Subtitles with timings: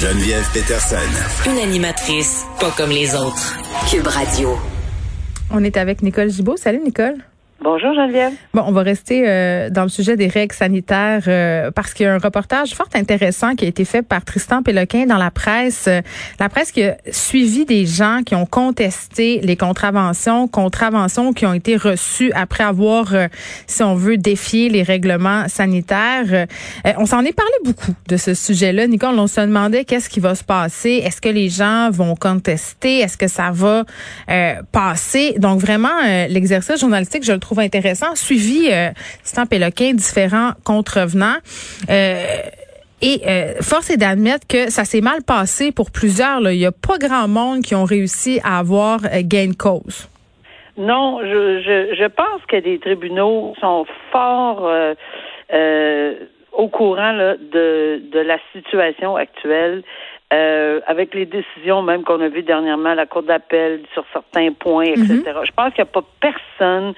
[0.00, 0.96] Geneviève Peterson.
[1.44, 3.54] Une animatrice pas comme les autres.
[3.90, 4.56] Cube Radio.
[5.50, 6.56] On est avec Nicole Gibault.
[6.56, 7.18] Salut Nicole.
[7.62, 8.32] Bonjour Geneviève.
[8.54, 12.08] Bon, on va rester euh, dans le sujet des règles sanitaires euh, parce qu'il y
[12.08, 15.84] a un reportage fort intéressant qui a été fait par Tristan Péloquin dans la presse.
[15.86, 16.00] Euh,
[16.38, 21.52] la presse qui a suivi des gens qui ont contesté les contraventions, contraventions qui ont
[21.52, 23.12] été reçues après avoir,
[23.66, 26.46] si on veut, défié les règlements sanitaires.
[26.96, 28.86] on s'en est parlé beaucoup de ce sujet-là.
[28.86, 31.02] Nicole, on se demandait qu'est-ce qui va se passer.
[31.04, 33.00] Est-ce que les gens vont contester?
[33.00, 33.84] Est-ce que ça va
[34.72, 35.34] passer?
[35.38, 38.90] Donc vraiment, l'exercice journalistique, je le trouve intéressant, suivi euh,
[39.22, 41.38] Stan Péloquin, différents contrevenants.
[41.88, 42.24] Euh,
[43.02, 46.40] et euh, force est d'admettre que ça s'est mal passé pour plusieurs.
[46.40, 46.52] Là.
[46.52, 50.08] Il n'y a pas grand monde qui ont réussi à avoir euh, gain de cause.
[50.76, 54.68] Non, je, je, je pense que les tribunaux sont fort
[55.52, 56.14] euh,
[56.52, 59.82] au courant là, de, de la situation actuelle.
[60.32, 64.52] Euh, avec les décisions même qu'on a vues dernièrement à la Cour d'appel sur certains
[64.52, 65.08] points, etc.
[65.24, 65.46] Mm-hmm.
[65.46, 66.94] Je pense qu'il n'y a pas personne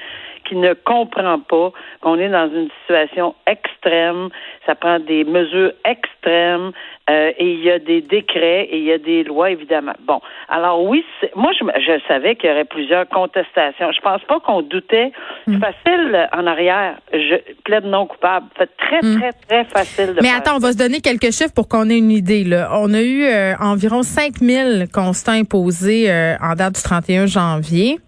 [0.52, 1.72] qui ne comprend pas
[2.02, 4.28] qu'on est dans une situation extrême.
[4.66, 6.72] Ça prend des mesures extrêmes
[7.08, 9.94] euh, et il y a des décrets et il y a des lois, évidemment.
[10.06, 13.90] Bon, alors oui, moi, je, je savais qu'il y aurait plusieurs contestations.
[13.92, 15.12] Je pense pas qu'on doutait.
[15.46, 15.58] Hmm.
[15.58, 16.96] facile en arrière.
[17.12, 18.46] Je plaide non coupable.
[18.58, 19.18] C'est très, hmm.
[19.18, 21.98] très, très facile de Mais attends, on va se donner quelques chiffres pour qu'on ait
[21.98, 22.44] une idée.
[22.44, 22.70] Là.
[22.74, 27.98] On a eu euh, environ 5000 constats imposés euh, en date du 31 janvier.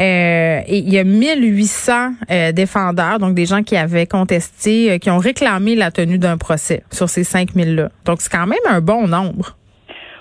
[0.00, 1.92] Euh, et il y a 1800
[2.30, 6.38] euh, défendeurs, donc des gens qui avaient contesté, euh, qui ont réclamé la tenue d'un
[6.38, 7.88] procès sur ces 5000-là.
[8.04, 9.56] Donc, c'est quand même un bon nombre.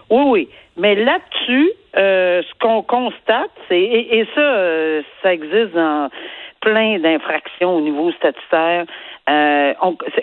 [0.09, 0.49] Oui, oui.
[0.77, 6.09] Mais là-dessus, ce qu'on constate, c'est, et, et ça, ça existe dans
[6.61, 8.85] plein d'infractions au niveau statutaire.
[9.29, 9.73] Euh,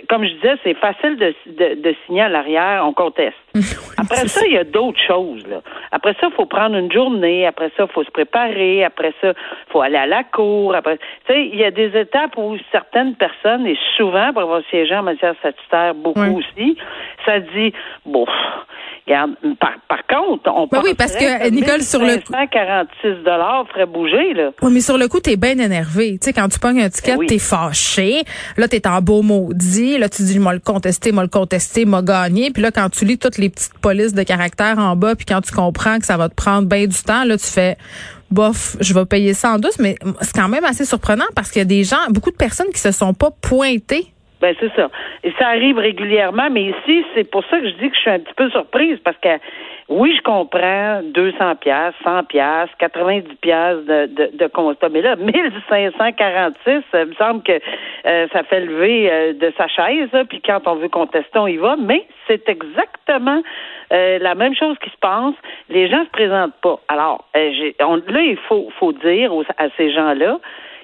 [0.09, 1.35] comme je disais, c'est facile de,
[1.75, 3.37] de, signer à l'arrière, on conteste.
[3.97, 5.47] Après ça, il y a d'autres choses.
[5.47, 5.61] Là.
[5.93, 7.47] Après ça, il faut prendre une journée.
[7.47, 8.85] Après ça, il faut se préparer.
[8.85, 10.75] Après ça, il faut aller à la cour.
[10.75, 10.99] Après,
[11.31, 15.35] il y a des étapes où certaines personnes, et souvent, pour avoir siégé en matière
[15.39, 16.77] statutaire, beaucoup aussi,
[17.25, 17.73] ça dit,
[18.05, 18.27] bon,
[19.07, 20.79] regarde, par, par contre, on peut.
[20.83, 24.51] oui, parce que Nicole sur le 146 dollars ferait bouger là.
[24.63, 26.19] Oui, mais sur le coup, t'es bien énervé.
[26.19, 28.23] Tu sais, quand tu pognes un ticket, ben t'es fâché.
[28.57, 29.99] Là, t'es en beau maudit.
[29.99, 32.51] Là, tu dis, moi le contester, moi le contester, m'a gagné.
[32.51, 35.41] Puis là, quand tu lis toutes les petites polices de caractère en bas, puis quand
[35.41, 37.77] tu comprends que ça va te prendre bien du temps, là, tu fais
[38.31, 41.61] bof, je vais payer ça en douce, mais c'est quand même assez surprenant parce qu'il
[41.61, 44.89] y a des gens, beaucoup de personnes qui se sont pas pointées ben c'est ça.
[45.25, 48.11] Et ça arrive régulièrement, mais ici, c'est pour ça que je dis que je suis
[48.11, 49.39] un petit peu surprise parce que
[49.89, 55.17] oui, je comprends 200 pièces, 100 pièces, 90 pièces de, de, de constat, mais là
[55.17, 57.59] 1546, ça me semble que
[58.07, 60.11] euh, ça fait lever euh, de sa chaise.
[60.29, 61.77] Puis quand on veut contester, on y va.
[61.77, 63.43] Mais c'est exactement
[63.93, 65.35] euh, la même chose qui se passe.
[65.71, 66.79] Les gens se présentent pas.
[66.89, 70.39] Alors là, il faut faut dire à ces gens-là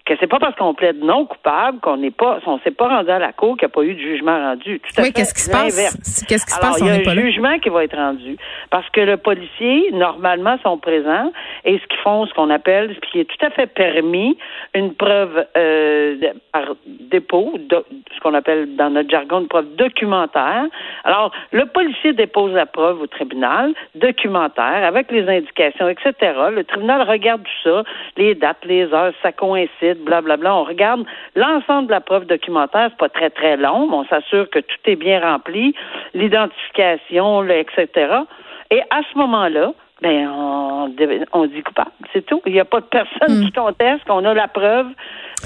[0.05, 3.11] que c'est pas parce qu'on plaide non coupable qu'on n'est pas, on s'est pas rendu
[3.11, 4.81] à la cour qu'il n'y a pas eu de jugement rendu.
[4.81, 6.25] Tout oui, qu'est-ce qui se passe?
[6.29, 6.79] Qu'est-ce qui se passe?
[6.81, 8.37] Il y a un jugement qui va être rendu
[8.71, 11.33] parce que le policier, normalement, sont présents
[11.65, 14.37] et ce qu'ils font, ce qu'on appelle, ce qui est tout à fait permis,
[14.75, 16.17] une preuve euh,
[16.53, 20.67] par dépôt, ce qu'on appelle dans notre jargon une preuve documentaire.
[21.05, 26.13] Alors, le policier dépose la preuve au tribunal, documentaire, avec les indications, etc.
[26.53, 27.85] Le tribunal regarde tout ça,
[28.19, 30.55] les dates, les heures, ça coïncide blablabla.
[30.55, 34.49] On regarde l'ensemble de la preuve documentaire, c'est pas très très long, mais on s'assure
[34.51, 35.75] que tout est bien rempli,
[36.15, 37.89] l'identification, etc.
[38.71, 39.73] Et à ce moment-là,
[40.03, 40.29] ben
[41.33, 42.43] on, dit coupable, c'est tout.
[42.47, 43.45] Il n'y a pas de personne hmm.
[43.45, 44.89] qui conteste qu'on a la preuve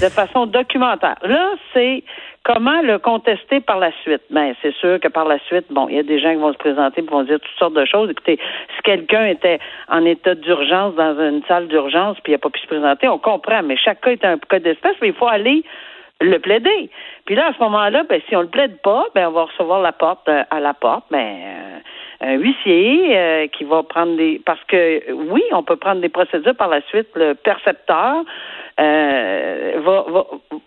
[0.01, 1.17] de façon documentaire.
[1.23, 2.03] Là, c'est
[2.43, 4.21] comment le contester par la suite?
[4.29, 6.53] Ben, c'est sûr que par la suite, bon, il y a des gens qui vont
[6.53, 8.09] se présenter et vont dire toutes sortes de choses.
[8.09, 8.39] Écoutez,
[8.75, 12.59] si quelqu'un était en état d'urgence dans une salle d'urgence puis il n'a pas pu
[12.59, 15.63] se présenter, on comprend, mais chaque cas est un cas d'espèce, mais il faut aller
[16.21, 16.89] le plaider.
[17.25, 19.81] Puis là, à ce moment-là, ben, si on le plaide pas, ben, on va recevoir
[19.81, 21.79] la porte euh, à la porte, ben, euh,
[22.21, 26.55] un huissier euh, qui va prendre des parce que oui, on peut prendre des procédures
[26.55, 27.07] par la suite.
[27.15, 28.23] Le percepteur
[28.79, 30.25] euh, va, va,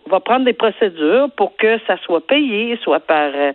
[0.09, 3.51] va prendre des procédures pour que ça soit payé, soit par euh,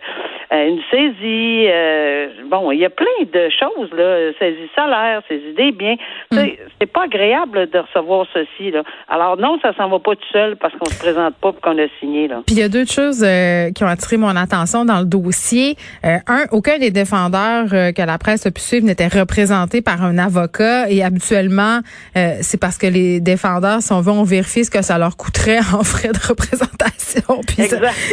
[0.51, 1.65] une saisie.
[1.67, 4.31] Euh, bon, il y a plein de choses, là.
[4.39, 5.95] Saisie salaire, saisie des biens.
[6.31, 6.39] Hmm.
[6.79, 8.83] C'est pas agréable de recevoir ceci, là.
[9.07, 11.77] Alors non, ça s'en va pas tout seul parce qu'on se présente pas pour qu'on
[11.77, 12.41] a signé, là.
[12.45, 13.25] Puis il y a deux choses
[13.75, 15.75] qui ont attiré mon attention dans le dossier.
[16.03, 20.89] un, aucun des défendeurs que la presse a pu suivre n'était représenté par un avocat
[20.89, 21.79] et habituellement,
[22.13, 26.11] c'est parce que les défendeurs sont vont vérifier ce que ça leur coûterait en frais
[26.11, 27.41] de représentation.
[27.47, 27.69] Puis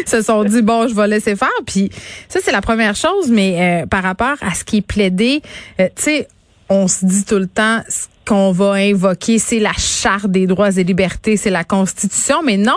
[0.06, 1.48] se sont dit bon, je vais laisser faire.
[1.66, 1.90] Puis
[2.28, 5.40] Ça, c'est la première chose, mais euh, par rapport à ce qui est plaidé,
[5.80, 6.28] euh, tu sais,
[6.68, 10.76] on se dit tout le temps ce qu'on va invoquer, c'est la charte des droits
[10.76, 12.72] et libertés, c'est la Constitution, mais non,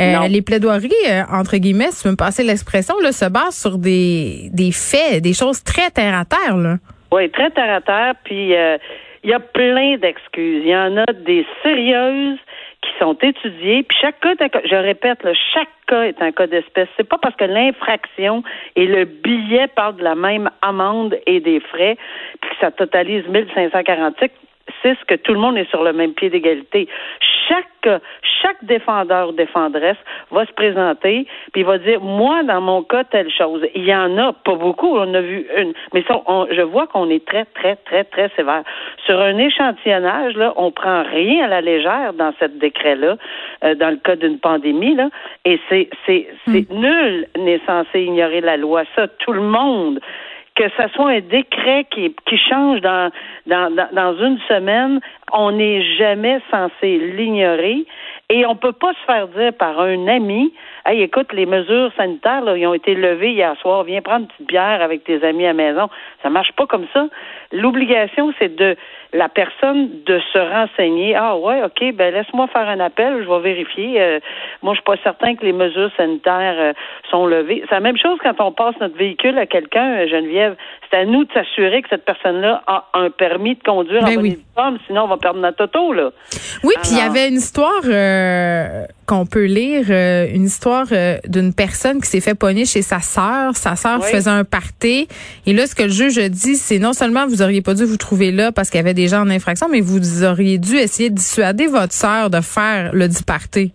[0.00, 0.90] euh, les plaidoiries,
[1.30, 5.22] entre guillemets, si tu veux me passer l'expression, là, se basent sur des, des faits,
[5.22, 6.78] des choses très terre à terre, là.
[7.12, 8.54] Oui, très terre à terre, puis
[9.24, 10.62] il y a plein d'excuses.
[10.64, 12.38] Il y en a des sérieuses
[12.84, 14.34] qui sont étudiées, puis chaque cas,
[14.64, 16.88] je répète, chaque cas est un cas d'espèce.
[16.96, 18.42] C'est pas parce que l'infraction
[18.76, 21.96] et le billet parlent de la même amende et des frais,
[22.40, 24.30] puis que ça totalise 1546
[24.82, 26.88] c'est ce que tout le monde est sur le même pied d'égalité.
[27.48, 28.00] Chaque,
[28.42, 29.96] chaque défendeur ou défendresse
[30.30, 33.62] va se présenter puis il va dire moi dans mon cas telle chose.
[33.74, 36.20] Il y en a pas beaucoup, on a vu une, mais ça,
[36.50, 38.62] je vois qu'on est très très très très sévère
[39.06, 40.52] sur un échantillonnage là.
[40.56, 43.16] On prend rien à la légère dans cette décret là,
[43.64, 45.10] euh, dans le cas d'une pandémie là,
[45.44, 46.78] et c'est c'est c'est hmm.
[46.78, 48.84] nul n'est censé ignorer la loi.
[48.96, 50.00] Ça, tout le monde
[50.54, 53.10] que ce soit un décret qui, qui change dans,
[53.46, 55.00] dans, dans une semaine,
[55.32, 57.84] on n'est jamais censé l'ignorer.
[58.30, 60.52] Et on peut pas se faire dire par un ami,
[60.86, 64.26] hey, écoute, les mesures sanitaires, là, ils ont été levées hier soir, viens prendre une
[64.28, 65.88] petite bière avec tes amis à la maison.
[66.22, 67.06] Ça marche pas comme ça.
[67.52, 68.76] L'obligation, c'est de
[69.12, 71.14] la personne de se renseigner.
[71.14, 74.00] Ah ouais, ok, ben laisse-moi faire un appel, je vais vérifier.
[74.00, 74.20] Euh,
[74.62, 76.72] moi, je suis pas certain que les mesures sanitaires euh,
[77.10, 77.62] sont levées.
[77.68, 80.56] C'est la même chose quand on passe notre véhicule à quelqu'un, euh, Geneviève.
[80.94, 84.22] C'est à nous de s'assurer que cette personne-là a un permis de conduire ben en
[84.22, 84.38] oui.
[84.86, 86.10] sinon on va perdre notre auto là.
[86.62, 87.82] Oui, puis il y avait une histoire
[89.06, 90.86] qu'on peut lire, une histoire
[91.26, 93.56] d'une personne qui s'est fait pogner chez sa sœur.
[93.56, 95.08] Sa sœur faisait un party,
[95.46, 97.96] et là, ce que le juge dit, c'est non seulement vous auriez pas dû vous
[97.96, 101.10] trouver là parce qu'il y avait des gens en infraction, mais vous auriez dû essayer
[101.10, 103.72] de dissuader votre sœur de faire le diparté.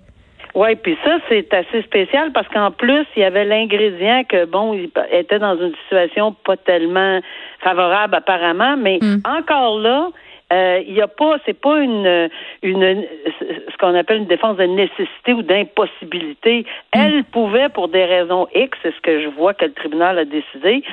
[0.60, 4.74] Oui, puis ça, c'est assez spécial parce qu'en plus, il y avait l'ingrédient que, bon,
[4.74, 7.22] il était dans une situation pas tellement
[7.62, 9.22] favorable apparemment, mais hmm.
[9.24, 10.10] encore là,
[10.52, 12.30] euh, il n'y a pas, c'est pas une,
[12.64, 13.04] une,
[13.72, 16.66] ce qu'on appelle une défense de nécessité ou d'impossibilité.
[16.96, 17.00] Hmm.
[17.00, 20.26] Elle pouvait, pour des raisons X, c'est ce que je vois que le tribunal a
[20.26, 20.84] décidé,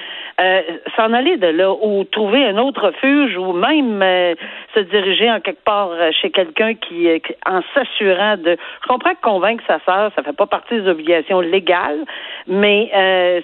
[0.41, 0.61] euh,
[0.95, 4.35] s'en aller de là ou trouver un autre refuge ou même euh,
[4.75, 7.09] se diriger en quelque part chez quelqu'un qui,
[7.47, 8.59] en s'assurant de.
[8.83, 12.05] Je comprends que convaincre sa sœur, ça fait pas partie des obligations légales,
[12.47, 12.91] mais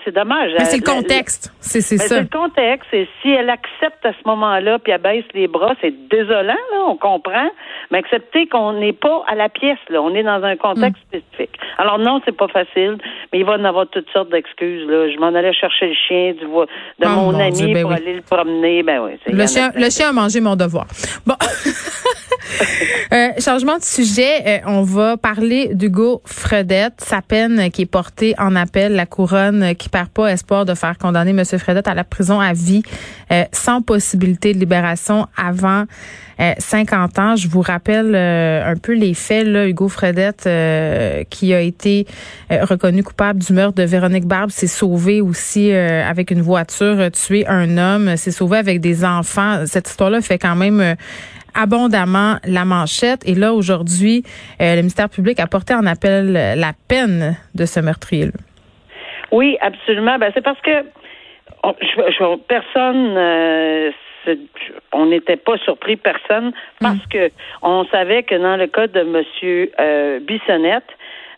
[0.05, 0.53] c'est dommage.
[0.59, 1.97] Mais c'est le contexte, c'est ça.
[1.97, 2.93] C'est le contexte.
[2.93, 6.79] Et si elle accepte à ce moment-là, puis elle baisse les bras, c'est désolant, là,
[6.87, 7.49] on comprend,
[7.91, 11.19] mais accepter qu'on n'est pas à la pièce, là, on est dans un contexte mm.
[11.19, 11.59] spécifique.
[11.79, 12.99] Alors non, c'est pas facile,
[13.33, 14.89] mais il va en avoir toutes sortes d'excuses.
[14.89, 15.11] Là.
[15.11, 18.23] Je m'en allais chercher le chien du, de oh mon, ami ben pour aller le
[18.23, 18.83] promener.
[18.83, 20.87] Ben oui, le, chien, le chien a mangé mon devoir.
[21.27, 21.35] Bon.
[23.13, 28.35] Euh, changement de sujet, euh, on va parler d'Hugo Fredette, sa peine qui est portée
[28.39, 31.45] en appel, la couronne qui perd pas espoir de faire condamner M.
[31.45, 32.83] Fredette à la prison à vie
[33.31, 35.85] euh, sans possibilité de libération avant
[36.59, 37.37] 50 ans.
[37.37, 39.47] Je vous rappelle un peu les faits.
[39.47, 40.49] Là, Hugo Fredette,
[41.31, 42.05] qui a été
[42.51, 47.79] reconnu coupable du meurtre de Véronique Barbe, s'est sauvé aussi avec une voiture, tué un
[47.79, 49.67] homme, s'est sauvé avec des enfants.
[49.67, 50.97] Cette histoire-là fait quand même
[51.55, 53.27] abondamment la manchette.
[53.27, 54.23] Et là, aujourd'hui,
[54.61, 58.33] euh, le ministère public a porté en appel la peine de ce meurtrier-là.
[59.31, 60.19] Oui, absolument.
[60.19, 60.85] Ben, c'est parce que
[62.49, 63.91] personne, euh,
[64.93, 67.09] on n'était pas surpris, personne, parce mm.
[67.11, 67.31] que
[67.63, 69.23] on savait que dans le cas de M.
[69.81, 70.89] Euh, Bissonnette,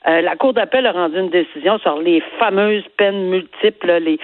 [0.07, 4.19] la Cour d'appel a rendu une décision sur les fameuses peines multiples, les,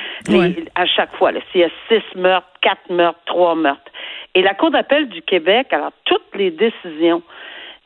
[0.75, 1.31] à chaque fois.
[1.51, 3.91] S'il y a six meurtres, quatre meurtres, trois meurtres.
[4.35, 7.23] Et la Cour d'appel du Québec, alors toutes les décisions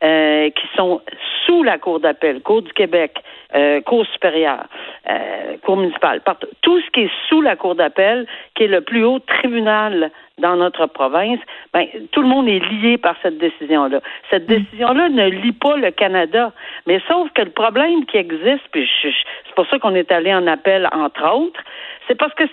[0.02, 1.00] euh, qui sont
[1.46, 3.16] sous la Cour d'appel, Cour du Québec,
[3.54, 4.66] euh, Cour supérieure,
[5.08, 6.20] euh, Cour municipale,
[6.60, 10.56] tout ce qui est sous la Cour d'appel, qui est le plus haut tribunal dans
[10.56, 11.38] notre province,
[11.72, 14.00] ben, tout le monde est lié par cette décision-là.
[14.30, 14.56] Cette mm.
[14.56, 16.52] décision-là ne lie pas le Canada,
[16.86, 20.46] mais sauf que le problème qui existe, puis c'est pour ça qu'on est allé en
[20.46, 21.60] appel, entre autres,
[22.08, 22.44] c'est parce que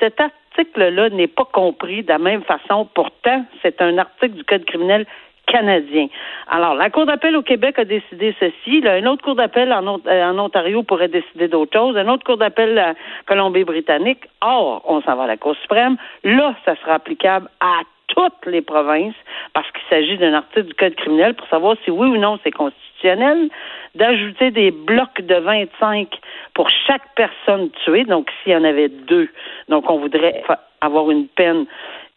[0.00, 0.20] cet
[0.58, 2.88] article-là n'est pas compris de la même façon.
[2.94, 5.06] Pourtant, c'est un article du Code criminel
[5.46, 6.08] canadien.
[6.48, 8.80] Alors, la Cour d'appel au Québec a décidé ceci.
[8.82, 11.96] Là, une autre Cour d'appel en, en, Ontario pourrait décider d'autre chose.
[11.96, 12.94] Une autre Cour d'appel à
[13.26, 14.24] Colombie-Britannique.
[14.42, 15.96] Or, on s'en va à la Cour suprême.
[16.22, 19.14] Là, ça sera applicable à toutes les provinces
[19.52, 22.50] parce qu'il s'agit d'un article du Code criminel pour savoir si oui ou non c'est
[22.50, 23.48] constitutionnel
[23.94, 26.08] d'ajouter des blocs de 25
[26.54, 28.04] pour chaque personne tuée.
[28.04, 29.28] Donc, s'il y en avait deux,
[29.68, 30.42] donc on voudrait
[30.80, 31.66] avoir une peine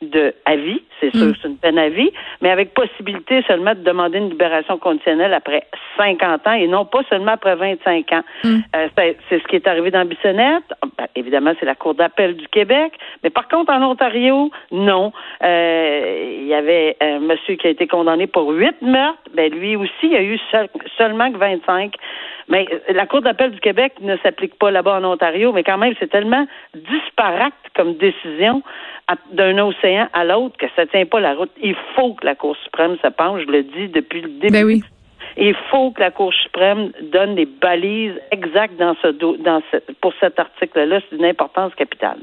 [0.01, 1.33] de à vie, c'est sûr, mm.
[1.41, 5.63] c'est une peine à vie, mais avec possibilité seulement de demander une libération conditionnelle après
[5.97, 8.23] 50 ans et non pas seulement après 25 ans.
[8.43, 8.57] Mm.
[8.75, 10.63] Euh, c'est, ce qui est arrivé dans Bissonnette.
[10.97, 12.93] Ben, évidemment, c'est la Cour d'appel du Québec,
[13.23, 15.11] mais par contre, en Ontario, non.
[15.43, 19.75] Euh, il y avait un monsieur qui a été condamné pour huit meurtres, ben lui
[19.75, 20.39] aussi, il y a eu
[20.97, 21.95] seulement que 25.
[22.49, 25.77] Mais euh, la Cour d'appel du Québec ne s'applique pas là-bas en Ontario, mais quand
[25.77, 28.61] même, c'est tellement disparate comme décision
[29.31, 31.51] d'un océan à l'autre que ça tient pas la route.
[31.61, 34.53] Il faut que la Cour suprême se penche, je le dis depuis le début.
[34.53, 34.83] Ben oui.
[35.37, 39.07] Il faut que la Cour suprême donne les balises exactes dans ce,
[39.43, 40.99] dans ce, pour cet article-là.
[41.09, 42.17] C'est d'une importance capitale.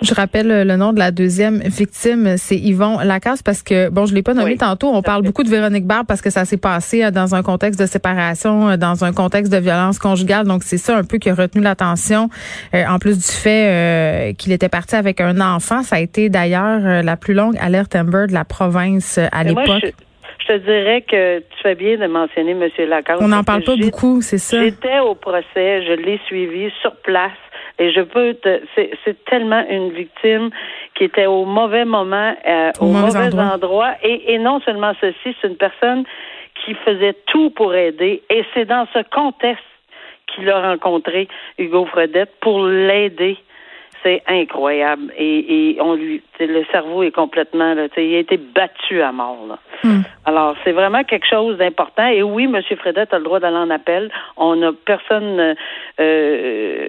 [0.00, 4.14] Je rappelle le nom de la deuxième victime, c'est Yvon Lacasse, parce que, bon, je
[4.14, 4.88] l'ai pas nommé tantôt.
[4.88, 7.80] On parle beaucoup de Véronique Barbe parce que ça s'est passé euh, dans un contexte
[7.80, 10.46] de séparation, euh, dans un contexte de violence conjugale.
[10.46, 12.28] Donc, c'est ça un peu qui a retenu l'attention.
[12.74, 17.02] Euh, en plus du fait qu'il était parti avec un enfant, ça a été d'ailleurs
[17.02, 19.94] la plus longue alerte Amber de la province à l'époque.
[20.52, 22.68] Je te dirais que tu fais bien de mentionner M.
[22.88, 23.16] Lacan.
[23.20, 24.62] On n'en parle pas beaucoup, c'est ça?
[24.62, 27.32] J'étais au procès, je l'ai suivi sur place.
[27.78, 30.50] Et je peux te, c'est tellement une victime
[30.94, 33.94] qui était au mauvais moment, euh, au, mauvais, endroit.
[34.02, 36.04] Et, et non seulement ceci, c'est une personne
[36.62, 38.22] qui faisait tout pour aider.
[38.28, 39.64] Et c'est dans ce contexte
[40.26, 41.28] qu'il a rencontré
[41.58, 43.38] Hugo Fredette pour l'aider
[44.02, 45.12] c'est incroyable.
[45.16, 49.46] Et, et, on lui, le cerveau est complètement, là, il a été battu à mort.
[49.48, 49.58] Là.
[49.84, 50.02] Hmm.
[50.24, 52.06] Alors, c'est vraiment quelque chose d'important.
[52.06, 52.60] Et oui, M.
[52.78, 54.10] Fredette a le droit d'aller en appel.
[54.36, 55.54] On n'a personne
[56.00, 56.86] euh,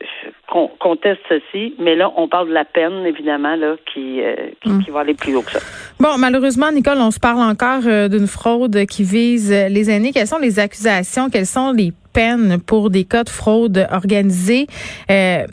[0.80, 4.84] conteste ceci, mais là, on parle de la peine, évidemment, là, qui, euh, hmm.
[4.84, 5.60] qui, va aller plus haut que ça.
[6.00, 10.12] Bon, malheureusement, Nicole, on se parle encore euh, d'une fraude qui vise les aînés.
[10.12, 11.30] Quelles sont les accusations?
[11.30, 14.68] Quelles sont les peine pour des cas de fraude organisée.
[15.12, 15.46] Euh,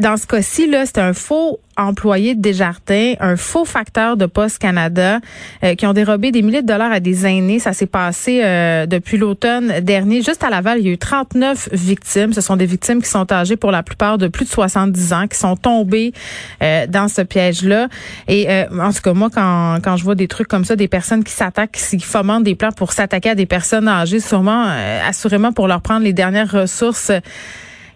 [0.00, 4.58] dans ce cas-ci, là, c'est un faux employé de Desjardins, un faux facteur de Poste
[4.58, 5.20] Canada
[5.64, 7.58] euh, qui ont dérobé des milliers de dollars à des aînés.
[7.58, 10.22] Ça s'est passé euh, depuis l'automne dernier.
[10.22, 12.32] Juste à Laval, il y a eu 39 victimes.
[12.32, 15.26] Ce sont des victimes qui sont âgées pour la plupart de plus de 70 ans,
[15.26, 16.12] qui sont tombées
[16.60, 17.88] dans ce piège-là.
[18.28, 21.24] Et en tout cas, moi, quand, quand je vois des trucs comme ça, des personnes
[21.24, 24.66] qui s'attaquent, qui fomentent des plans pour s'attaquer à des personnes âgées, sûrement,
[25.06, 27.12] assurément pour leur prendre les dernières ressources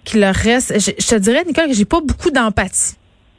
[0.04, 0.78] qui leur restent.
[0.78, 2.94] Je, te dirais, Nicole, que j'ai pas beaucoup d'empathie.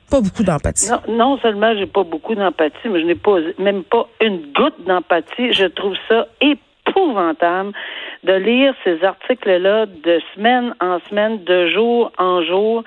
[0.09, 0.89] Pas beaucoup d'empathie.
[0.91, 4.81] Non, non seulement j'ai pas beaucoup d'empathie, mais je n'ai pas même pas une goutte
[4.85, 5.51] d'empathie.
[5.51, 7.71] Je trouve ça épouvantable
[8.24, 12.83] de lire ces articles-là de semaine en semaine, de jour en jour.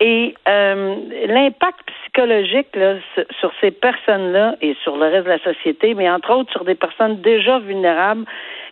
[0.00, 2.96] Et euh, l'impact psychologique là,
[3.38, 6.74] sur ces personnes-là et sur le reste de la société, mais entre autres sur des
[6.74, 8.24] personnes déjà vulnérables,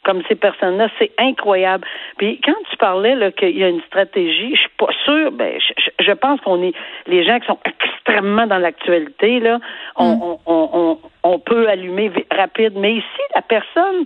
[0.04, 0.88] comme ces personnes-là.
[0.98, 1.86] C'est incroyable.
[2.16, 5.58] Puis quand tu parlais là, qu'il y a une stratégie, je suis pas sûre, ben,
[5.58, 6.74] je, je pense qu'on est
[7.06, 9.60] les gens qui sont extrêmement dans l'actualité, là,
[9.96, 10.22] on, mm.
[10.22, 12.74] on, on, on, peut allumer rapide.
[12.76, 14.04] Mais ici, la personne,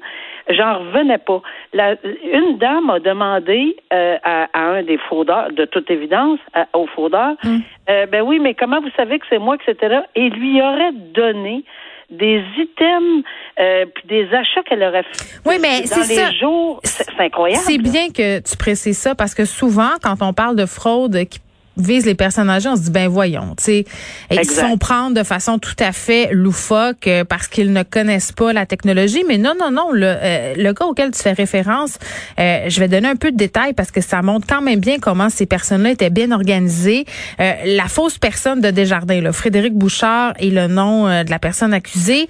[0.49, 1.41] j'en revenais pas.
[1.73, 6.41] La, une dame a demandé euh, à, à, un des fraudeurs, de toute évidence,
[6.75, 7.59] au fraudeur, mm.
[7.91, 10.00] euh, ben oui, mais comment vous savez que c'est moi, etc.
[10.15, 11.65] Et lui aurait donné
[12.11, 13.25] des items
[13.59, 16.31] euh, puis des achats qu'elle aurait fait oui, mais dans les ça.
[16.33, 16.81] jours.
[16.85, 17.65] C'est incroyable.
[17.67, 21.41] C'est bien que tu précises ça parce que souvent, quand on parle de fraude qui
[21.76, 23.85] vise les personnes âgées, on se dit ben voyons, tu sais,
[24.30, 28.33] ils se font prendre de façon tout à fait loufoque euh, parce qu'ils ne connaissent
[28.33, 29.25] pas la technologie.
[29.28, 31.99] Mais non, non, non, le, euh, le cas auquel tu fais référence,
[32.38, 34.99] euh, je vais donner un peu de détails parce que ça montre quand même bien
[34.99, 37.04] comment ces personnes-là étaient bien organisées.
[37.38, 42.28] la fausse personne de Desjardins, là, Frédéric Bouchard et le nom de la personne accusée,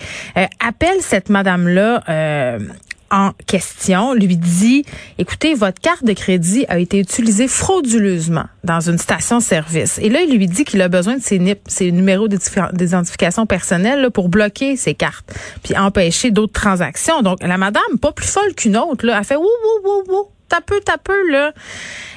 [0.60, 2.02] appelle cette madame-là
[3.10, 4.84] en question lui dit,
[5.18, 9.98] écoutez, votre carte de crédit a été utilisée frauduleusement dans une station-service.
[10.02, 14.10] Et là, il lui dit qu'il a besoin de ses NIP, ses numéros d'identification personnelle
[14.10, 15.32] pour bloquer ses cartes,
[15.62, 17.22] puis empêcher d'autres transactions.
[17.22, 20.28] Donc, la madame, pas plus folle qu'une autre, là, a fait, wou, wou, wou, wou,
[20.48, 21.52] t'as peu, t'as peu, là.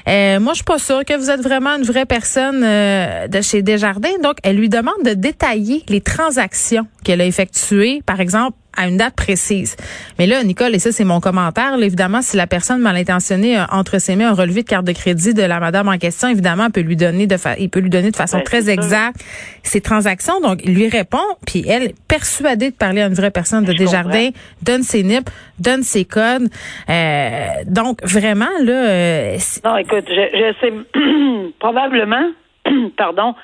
[0.08, 3.42] Euh, moi, je suis pas sûre que vous êtes vraiment une vraie personne euh, de
[3.42, 4.18] chez Desjardins.
[4.24, 8.98] Donc, elle lui demande de détailler les transactions qu'elle a effectuées, par exemple, à une
[8.98, 9.76] date précise.
[10.18, 13.68] Mais là, Nicole, et ça c'est mon commentaire, évidemment, si la personne mal intentionnée a
[13.72, 16.70] entre ses mains un relevé de carte de crédit de la madame en question, évidemment,
[16.70, 19.22] peut lui donner de il peut lui donner de façon ben, très exacte
[19.64, 20.40] ses transactions.
[20.42, 24.30] Donc, il lui répond, puis elle, persuadée de parler à une vraie personne de Desjardins,
[24.62, 26.48] donne ses NIP, donne ses codes.
[26.90, 28.90] Euh, donc, vraiment, là...
[28.90, 32.32] Euh, non, écoute, je, je sais probablement,
[32.98, 33.36] pardon,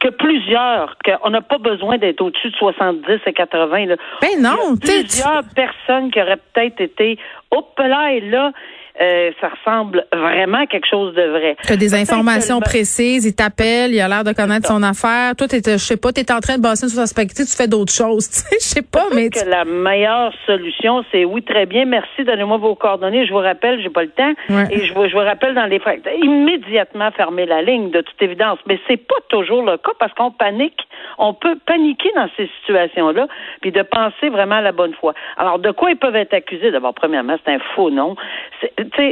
[0.00, 3.86] que plusieurs, qu'on n'a pas besoin d'être au-dessus de 70 et 80.
[3.86, 3.96] Là.
[4.20, 7.18] Ben non, plusieurs personnes qui auraient peut-être été,
[7.50, 8.52] hop là et là,
[9.00, 11.56] euh, ça ressemble vraiment à quelque chose de vrai.
[11.64, 15.34] Tu as des informations précises, il t'appelle, il a l'air de connaître son affaire.
[15.36, 17.68] Toi, je sais pas, tu es en train de bosser sur sa spectacle, tu fais
[17.68, 18.28] d'autres choses.
[18.52, 19.30] Je sais pas, mais.
[19.30, 23.82] que la meilleure solution, c'est oui, très bien, merci, donnez-moi vos coordonnées, je vous rappelle,
[23.82, 24.32] j'ai pas le temps.
[24.70, 25.80] Et je vous, je vous rappelle dans les
[26.22, 28.58] Immédiatement fermer la ligne, de toute évidence.
[28.66, 30.80] Mais c'est pas toujours le cas parce qu'on panique.
[31.18, 33.26] On peut paniquer dans ces situations-là,
[33.60, 35.14] puis de penser vraiment à la bonne foi.
[35.36, 36.70] Alors, de quoi ils peuvent être accusés?
[36.70, 38.16] D'abord, premièrement, c'est un faux nom.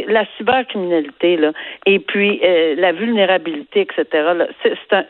[0.08, 1.52] La cybercriminalité, là,
[1.86, 4.06] et puis euh, la vulnérabilité, etc.,
[4.62, 5.04] c'est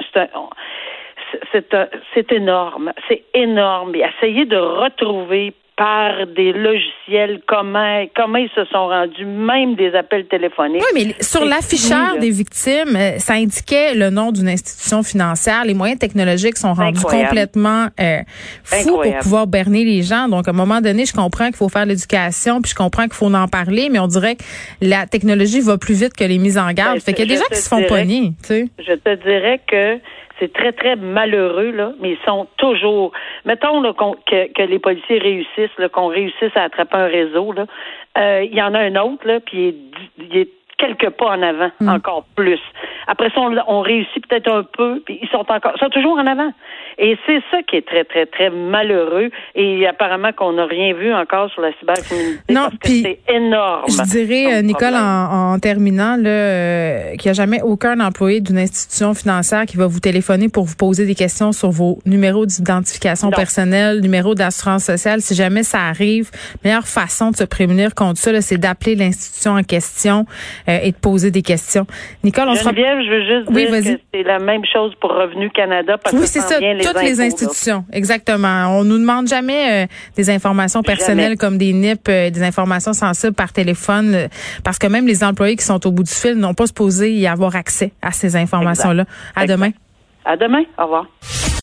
[2.15, 3.95] c'est énorme, c'est énorme.
[3.95, 9.93] Et essayer de retrouver par des logiciels, comment, comment ils se sont rendus, même des
[9.97, 10.81] appels téléphoniques.
[10.95, 15.65] Oui, mais sur l'afficheur des victimes, euh, ça indiquait le nom d'une institution financière.
[15.65, 18.19] Les moyens technologiques sont rendus complètement euh,
[18.63, 20.29] fous pour pouvoir berner les gens.
[20.29, 23.15] Donc, à un moment donné, je comprends qu'il faut faire l'éducation, puis je comprends qu'il
[23.15, 24.45] faut en parler, mais on dirait que
[24.81, 26.95] la technologie va plus vite que les mises en garde.
[26.95, 28.69] Ben, fait qu'il y a des gens qui se font pogner, tu sais.
[28.79, 29.99] Je te dirais que
[30.43, 33.13] c'est très, très malheureux, là, mais ils sont toujours.
[33.45, 37.53] Mettons là, que, les policiers réussissent, qu'on réussisse à attraper un réseau.
[37.53, 37.67] Là.
[38.19, 39.73] Euh, il y en a un autre, là, puis
[40.19, 40.49] il est,
[40.83, 41.89] quelques pas en avant, mm.
[41.89, 42.61] encore plus.
[43.07, 46.27] Après ça, on, réussit peut-être un peu, puis ils sont encore, ils sont toujours en
[46.27, 46.53] avant.
[46.99, 49.31] Et c'est ça qui est très, très, très malheureux.
[49.55, 52.53] Et apparemment qu'on n'a rien vu encore sur la cybercriminalité.
[52.53, 53.85] Non, puis c'est énorme.
[53.89, 58.59] Je dirais, euh, Nicole, en, terminant, là, euh, qu'il n'y a jamais aucun employé d'une
[58.59, 63.31] institution financière qui va vous téléphoner pour vous poser des questions sur vos numéros d'identification
[63.31, 65.21] personnelle, numéro d'assurance sociale.
[65.21, 66.31] Si jamais ça arrive,
[66.63, 70.27] la meilleure façon de se prémunir contre ça, c'est d'appeler l'institution en question
[70.69, 71.87] euh, et de poser des questions.
[72.25, 75.99] Nicole, on sera je veux juste dire que c'est la même chose pour Revenu Canada
[75.99, 78.79] parce oui, c'est ça, toutes les institutions, exactement.
[78.79, 79.87] On nous demande jamais euh,
[80.17, 84.29] des informations personnelles comme des NIP, euh, des informations sensibles par téléphone, euh,
[84.65, 87.27] parce que même les employés qui sont au bout du fil n'ont pas supposé y
[87.27, 89.05] avoir accès à ces informations-là.
[89.35, 89.71] À demain.
[90.25, 90.63] À demain.
[90.79, 91.07] Au revoir.